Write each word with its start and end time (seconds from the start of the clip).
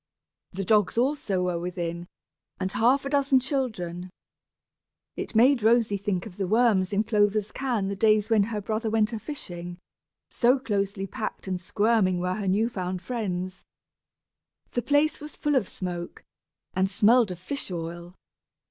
The 0.51 0.65
dogs 0.65 0.97
also 0.97 1.43
were 1.43 1.59
within, 1.59 2.07
and 2.59 2.71
half 2.71 3.05
a 3.05 3.09
dozen 3.11 3.39
children. 3.39 4.09
It 5.15 5.35
made 5.35 5.61
Rosy 5.61 5.95
think 5.95 6.25
of 6.25 6.37
the 6.37 6.47
worms 6.47 6.91
in 6.91 7.03
Clover's 7.03 7.51
can 7.51 7.87
the 7.87 7.95
days 7.95 8.27
when 8.27 8.41
her 8.45 8.61
brother 8.61 8.89
went 8.89 9.13
a 9.13 9.19
fishing, 9.19 9.77
so 10.31 10.57
closely 10.57 11.05
packed 11.05 11.47
and 11.47 11.61
squirming 11.61 12.17
were 12.19 12.33
her 12.33 12.47
new 12.47 12.67
found 12.67 12.99
friends. 13.03 13.63
The 14.71 14.81
place 14.81 15.19
was 15.19 15.35
full 15.35 15.53
of 15.53 15.69
smoke, 15.69 16.23
and 16.73 16.89
smelled 16.89 17.29
of 17.29 17.37
fish 17.37 17.69
oil. 17.69 18.15